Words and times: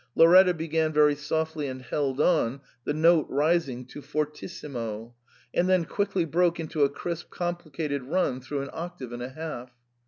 Lauretta 0.17 0.55
began 0.55 0.91
very 0.91 1.13
softly 1.13 1.67
and 1.67 1.83
held 1.83 2.19
on, 2.19 2.61
the 2.85 2.93
note 2.95 3.27
rising 3.29 3.83
X,o 3.87 4.01
fortissimo^ 4.01 5.13
and 5.53 5.69
then 5.69 5.85
quickly 5.85 6.25
broke 6.25 6.59
into 6.59 6.83
a 6.83 6.89
crisp 6.89 7.29
complicated 7.29 8.05
run 8.05 8.41
through 8.41 8.61
an 8.63 8.71
octave 8.73 9.11
and 9.11 9.21
a 9.21 9.29
half. 9.29 9.69